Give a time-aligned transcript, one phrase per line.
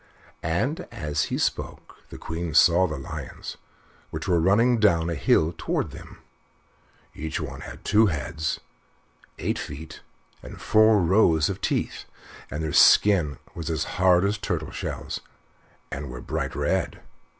[0.41, 3.57] And, as he spoke, the Queen saw the lions,
[4.09, 6.17] which were running down a hill toward them.
[7.13, 8.59] Each one had two heads,
[9.37, 10.01] eight feet,
[10.41, 12.05] and four rows of teeth,
[12.49, 15.19] and their skins were as hard as turtle shells,
[15.91, 17.01] and were bright red.